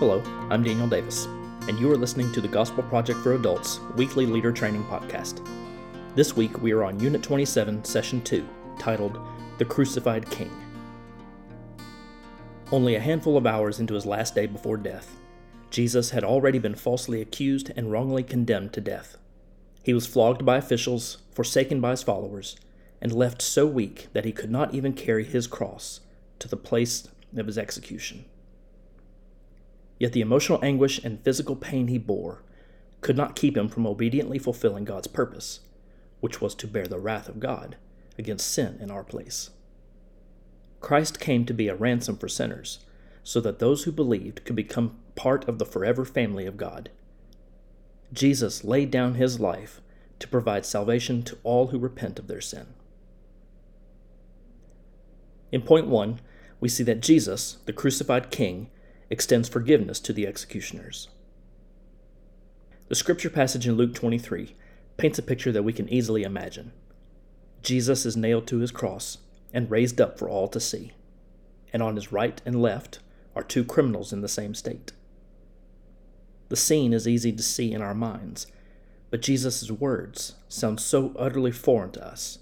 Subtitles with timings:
[0.00, 1.26] Hello, I'm Daniel Davis,
[1.68, 5.46] and you are listening to the Gospel Project for Adults weekly leader training podcast.
[6.14, 9.18] This week we are on Unit 27, Session 2, titled
[9.58, 10.50] The Crucified King.
[12.72, 15.18] Only a handful of hours into his last day before death,
[15.68, 19.18] Jesus had already been falsely accused and wrongly condemned to death.
[19.82, 22.56] He was flogged by officials, forsaken by his followers,
[23.02, 26.00] and left so weak that he could not even carry his cross
[26.38, 27.06] to the place
[27.36, 28.24] of his execution.
[30.00, 32.42] Yet the emotional anguish and physical pain he bore
[33.02, 35.60] could not keep him from obediently fulfilling God's purpose,
[36.20, 37.76] which was to bear the wrath of God
[38.18, 39.50] against sin in our place.
[40.80, 42.80] Christ came to be a ransom for sinners,
[43.22, 46.90] so that those who believed could become part of the forever family of God.
[48.12, 49.82] Jesus laid down his life
[50.18, 52.68] to provide salvation to all who repent of their sin.
[55.52, 56.20] In point one,
[56.58, 58.70] we see that Jesus, the crucified King,
[59.10, 61.08] extends forgiveness to the executioners.
[62.88, 64.54] The scripture passage in Luke 23
[64.96, 66.72] paints a picture that we can easily imagine.
[67.62, 69.18] Jesus is nailed to his cross
[69.52, 70.92] and raised up for all to see,
[71.72, 73.00] and on his right and left
[73.36, 74.92] are two criminals in the same state.
[76.48, 78.46] The scene is easy to see in our minds,
[79.10, 82.38] but Jesus' words sound so utterly foreign to us.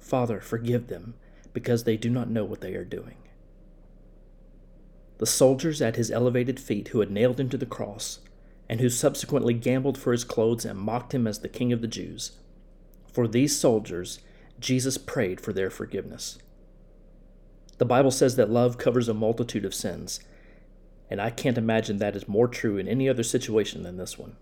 [0.00, 1.14] Father, forgive them,
[1.52, 3.16] because they do not know what they are doing.
[5.18, 8.20] The soldiers at his elevated feet who had nailed him to the cross,
[8.68, 11.88] and who subsequently gambled for his clothes and mocked him as the king of the
[11.88, 12.32] Jews.
[13.12, 14.20] For these soldiers,
[14.60, 16.38] Jesus prayed for their forgiveness.
[17.78, 20.20] The Bible says that love covers a multitude of sins,
[21.10, 24.36] and I can't imagine that is more true in any other situation than this one.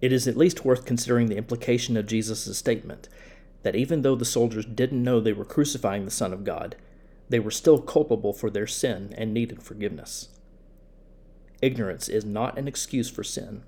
[0.00, 3.08] It is at least worth considering the implication of Jesus' statement
[3.62, 6.76] that even though the soldiers didn't know they were crucifying the Son of God,
[7.28, 10.28] they were still culpable for their sin and needed forgiveness.
[11.62, 13.62] Ignorance is not an excuse for sin,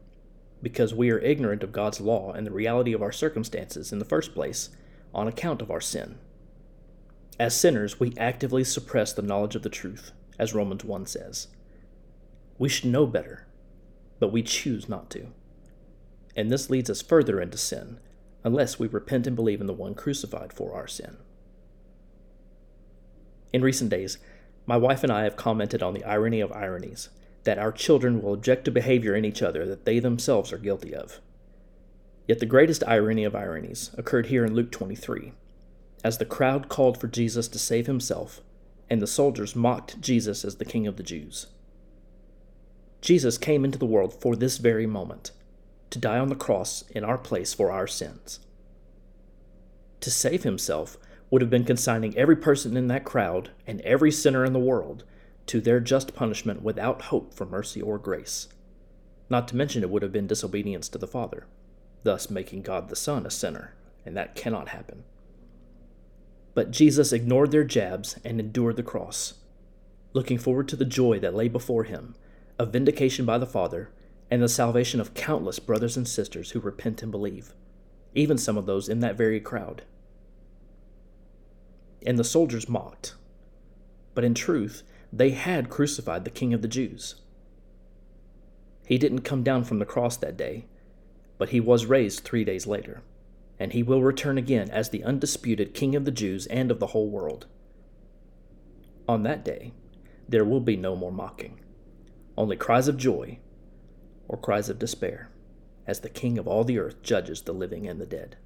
[0.62, 4.04] because we are ignorant of God's law and the reality of our circumstances in the
[4.04, 4.70] first place
[5.14, 6.18] on account of our sin.
[7.38, 11.48] As sinners, we actively suppress the knowledge of the truth, as Romans 1 says.
[12.58, 13.46] We should know better,
[14.18, 15.28] but we choose not to.
[16.34, 17.98] And this leads us further into sin,
[18.44, 21.16] unless we repent and believe in the one crucified for our sin.
[23.52, 24.18] In recent days,
[24.66, 27.08] my wife and I have commented on the irony of ironies
[27.44, 30.94] that our children will object to behavior in each other that they themselves are guilty
[30.94, 31.20] of.
[32.26, 35.32] Yet the greatest irony of ironies occurred here in Luke 23,
[36.02, 38.40] as the crowd called for Jesus to save himself,
[38.90, 41.46] and the soldiers mocked Jesus as the King of the Jews.
[43.00, 45.30] Jesus came into the world for this very moment,
[45.90, 48.40] to die on the cross in our place for our sins.
[50.00, 50.98] To save himself
[51.30, 55.04] would have been consigning every person in that crowd and every sinner in the world
[55.46, 58.48] to their just punishment without hope for mercy or grace.
[59.28, 61.46] Not to mention, it would have been disobedience to the Father,
[62.04, 65.04] thus making God the Son a sinner, and that cannot happen.
[66.54, 69.34] But Jesus ignored their jabs and endured the cross,
[70.12, 72.14] looking forward to the joy that lay before him
[72.58, 73.90] of vindication by the Father
[74.30, 77.52] and the salvation of countless brothers and sisters who repent and believe,
[78.14, 79.82] even some of those in that very crowd
[82.04, 83.14] and the soldiers mocked.
[84.14, 87.16] But in truth, they had crucified the King of the Jews.
[88.86, 90.66] He didn't come down from the cross that day,
[91.38, 93.02] but he was raised three days later,
[93.58, 96.88] and he will return again as the undisputed King of the Jews and of the
[96.88, 97.46] whole world.
[99.08, 99.72] On that day,
[100.28, 101.60] there will be no more mocking,
[102.36, 103.38] only cries of joy
[104.28, 105.30] or cries of despair,
[105.86, 108.36] as the King of all the earth judges the living and the dead.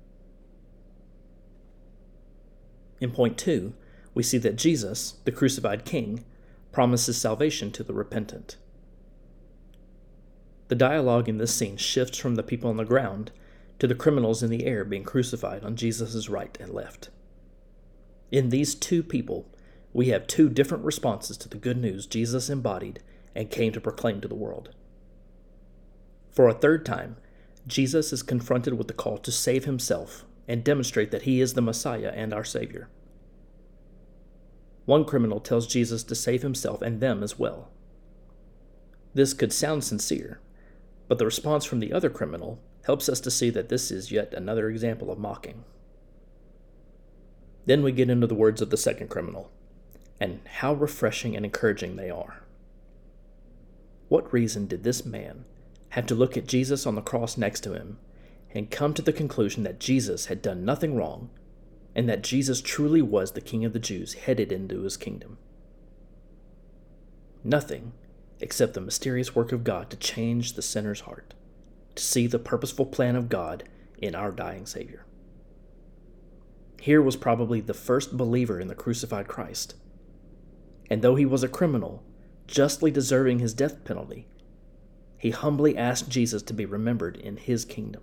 [3.00, 3.75] In point two,
[4.15, 6.24] we see that Jesus, the crucified King,
[6.72, 8.57] promises salvation to the repentant.
[10.69, 13.33] The dialogue in this scene shifts from the people on the ground
[13.80, 17.09] to the criminals in the air being crucified on Jesus' right and left.
[18.30, 19.48] In these two people,
[19.92, 23.03] we have two different responses to the good news Jesus embodied
[23.34, 24.71] and came to proclaim to the world.
[26.30, 27.16] For a third time,
[27.66, 31.63] Jesus is confronted with the call to save himself and demonstrate that he is the
[31.63, 32.89] Messiah and our Savior.
[34.91, 37.71] One criminal tells Jesus to save himself and them as well.
[39.15, 40.41] This could sound sincere,
[41.07, 44.34] but the response from the other criminal helps us to see that this is yet
[44.34, 45.63] another example of mocking.
[47.66, 49.53] Then we get into the words of the second criminal,
[50.19, 52.43] and how refreshing and encouraging they are.
[54.09, 55.45] What reason did this man
[55.91, 57.98] have to look at Jesus on the cross next to him
[58.53, 61.31] and come to the conclusion that Jesus had done nothing wrong
[61.95, 65.39] and that Jesus truly was the King of the Jews headed into his kingdom?
[67.42, 67.92] Nothing
[68.41, 71.34] except the mysterious work of God to change the sinner's heart,
[71.95, 73.65] to see the purposeful plan of God
[73.98, 75.04] in our dying Savior.
[76.81, 79.75] Here was probably the first believer in the crucified Christ.
[80.89, 82.03] And though he was a criminal,
[82.47, 84.27] justly deserving his death penalty,
[85.19, 88.03] he humbly asked Jesus to be remembered in his kingdom.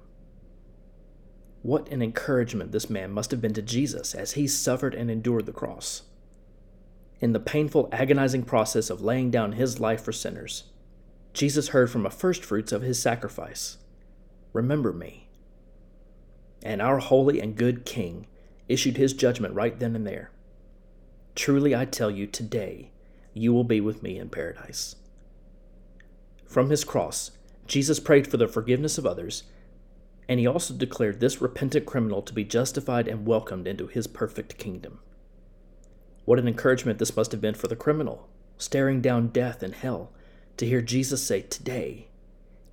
[1.61, 5.45] What an encouragement this man must have been to Jesus as he suffered and endured
[5.45, 6.03] the cross.
[7.19, 10.65] In the painful, agonizing process of laying down his life for sinners,
[11.33, 13.77] Jesus heard from a first fruits of his sacrifice
[14.53, 15.27] Remember me.
[16.63, 18.27] And our holy and good King
[18.67, 20.31] issued his judgment right then and there.
[21.35, 22.91] Truly I tell you, today
[23.33, 24.95] you will be with me in paradise.
[26.47, 27.31] From his cross,
[27.67, 29.43] Jesus prayed for the forgiveness of others,
[30.27, 34.57] and he also declared this repentant criminal to be justified and welcomed into his perfect
[34.57, 34.99] kingdom.
[36.25, 38.27] What an encouragement this must have been for the criminal,
[38.57, 40.11] staring down death and hell,
[40.57, 42.07] to hear Jesus say, Today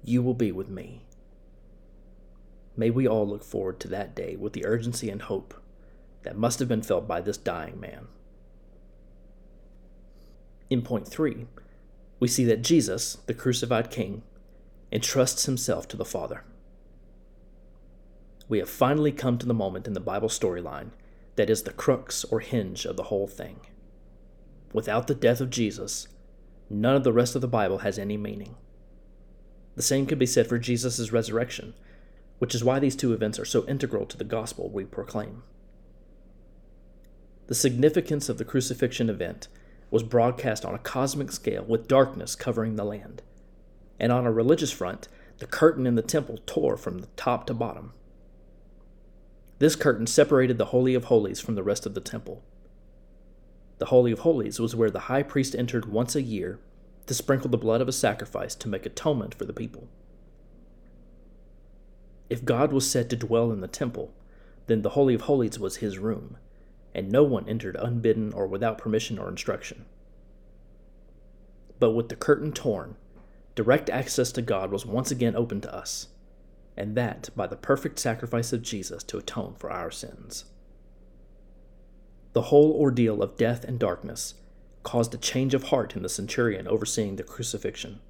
[0.02, 1.02] you will be with me.
[2.76, 5.54] May we all look forward to that day with the urgency and hope
[6.24, 8.08] that must have been felt by this dying man.
[10.70, 11.46] In point three,
[12.18, 14.22] we see that Jesus, the crucified King,
[14.90, 16.42] entrusts himself to the Father.
[18.48, 20.90] We have finally come to the moment in the Bible storyline
[21.36, 23.60] that is the crux or hinge of the whole thing.
[24.72, 26.08] Without the death of Jesus,
[26.68, 28.56] none of the rest of the Bible has any meaning.
[29.76, 31.74] The same could be said for Jesus' resurrection,
[32.38, 35.42] which is why these two events are so integral to the gospel we proclaim.
[37.46, 39.48] The significance of the crucifixion event
[39.90, 43.22] was broadcast on a cosmic scale with darkness covering the land.
[44.00, 45.08] And on a religious front,
[45.38, 47.92] the curtain in the temple tore from the top to bottom.
[49.64, 52.44] This curtain separated the Holy of Holies from the rest of the temple.
[53.78, 56.58] The Holy of Holies was where the high priest entered once a year
[57.06, 59.88] to sprinkle the blood of a sacrifice to make atonement for the people.
[62.28, 64.12] If God was said to dwell in the temple,
[64.66, 66.36] then the Holy of Holies was his room,
[66.94, 69.86] and no one entered unbidden or without permission or instruction.
[71.78, 72.96] But with the curtain torn,
[73.54, 76.08] direct access to God was once again open to us,
[76.76, 80.44] and that by the perfect sacrifice of Jesus to atone for our sins.
[82.32, 84.34] The whole ordeal of death and darkness
[84.82, 88.00] caused a change of heart in the centurion overseeing the crucifixion,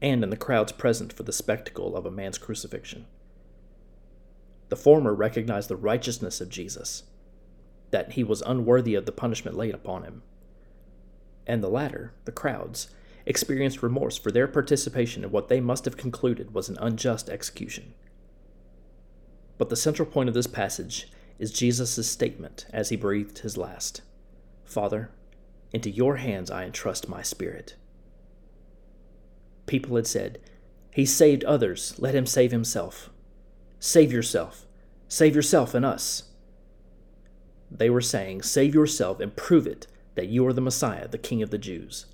[0.00, 3.06] and in the crowds present for the spectacle of a man's crucifixion.
[4.68, 7.04] The former recognized the righteousness of Jesus
[7.90, 10.22] that he was unworthy of the punishment laid upon him.
[11.46, 12.88] And the latter, the crowds,
[13.28, 17.92] experienced remorse for their participation in what they must have concluded was an unjust execution.
[19.58, 24.00] But the central point of this passage is Jesus' statement as he breathed his last
[24.64, 25.10] Father,
[25.72, 27.76] into your hands I entrust my spirit.
[29.66, 30.38] People had said,
[30.90, 33.10] He saved others, let him save himself.
[33.78, 34.66] Save yourself.
[35.08, 36.24] Save yourself and us.
[37.70, 41.42] They were saying, Save yourself and prove it that you are the Messiah, the King
[41.42, 42.06] of the Jews.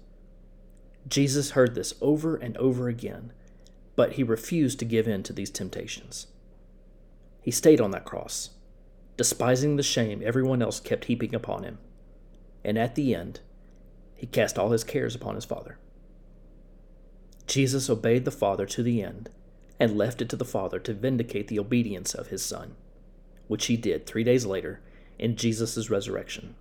[1.06, 3.32] Jesus heard this over and over again,
[3.96, 6.28] but he refused to give in to these temptations.
[7.42, 8.50] He stayed on that cross,
[9.16, 11.78] despising the shame everyone else kept heaping upon him,
[12.64, 13.40] and at the end,
[14.14, 15.78] he cast all his cares upon his Father.
[17.46, 19.28] Jesus obeyed the Father to the end
[19.78, 22.74] and left it to the Father to vindicate the obedience of his Son,
[23.48, 24.80] which he did three days later
[25.18, 26.54] in Jesus' resurrection,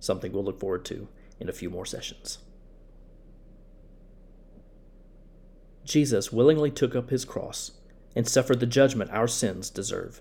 [0.00, 1.08] something we'll look forward to
[1.38, 2.38] in a few more sessions.
[5.88, 7.72] Jesus willingly took up his cross
[8.14, 10.20] and suffered the judgment our sins deserve.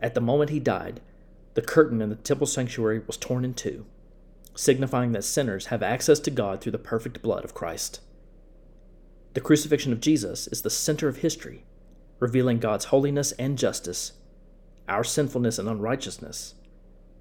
[0.00, 1.00] At the moment he died,
[1.54, 3.84] the curtain in the temple sanctuary was torn in two,
[4.54, 8.00] signifying that sinners have access to God through the perfect blood of Christ.
[9.34, 11.64] The crucifixion of Jesus is the center of history,
[12.18, 14.12] revealing God's holiness and justice
[14.88, 16.54] our sinfulness and unrighteousness,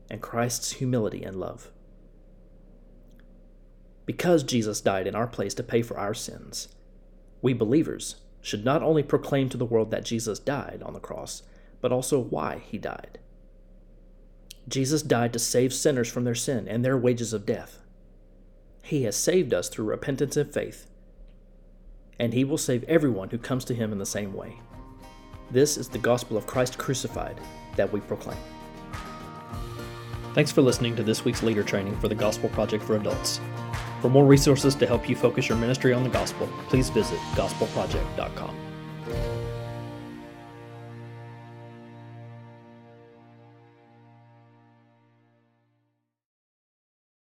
[0.10, 1.70] and Christ's humility and love.
[4.06, 6.70] Because Jesus died in our place to pay for our sins,
[7.42, 11.44] we believers should not only proclaim to the world that Jesus died on the cross,
[11.82, 13.20] but also why he died.
[14.68, 17.80] Jesus died to save sinners from their sin and their wages of death.
[18.84, 20.88] He has saved us through repentance and faith,
[22.20, 24.60] and he will save everyone who comes to him in the same way.
[25.52, 27.40] This is the gospel of Christ crucified
[27.76, 28.38] that we proclaim.
[30.34, 33.40] Thanks for listening to this week's leader training for the Gospel Project for Adults.
[34.08, 38.67] For more resources to help you focus your ministry on the gospel, please visit gospelproject.com.